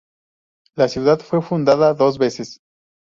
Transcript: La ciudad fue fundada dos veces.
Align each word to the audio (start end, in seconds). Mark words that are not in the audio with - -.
La 0.77 0.87
ciudad 0.87 1.19
fue 1.19 1.43
fundada 1.43 1.93
dos 1.93 2.17
veces. 2.17 2.59